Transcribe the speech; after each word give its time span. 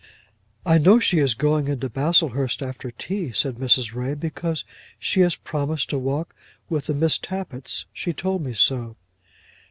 "I 0.65 0.79
know 0.79 0.97
she 0.97 1.19
is 1.19 1.35
going 1.35 1.67
into 1.67 1.87
Baslehurst 1.87 2.63
after 2.63 2.89
tea," 2.89 3.31
said 3.33 3.57
Mrs. 3.57 3.93
Ray, 3.93 4.15
"because 4.15 4.65
she 4.97 5.19
has 5.19 5.35
promised 5.35 5.91
to 5.91 5.99
walk 5.99 6.33
with 6.71 6.87
the 6.87 6.95
Miss 6.95 7.19
Tappitts. 7.19 7.85
She 7.93 8.11
told 8.11 8.43
me 8.43 8.53
so." 8.55 8.95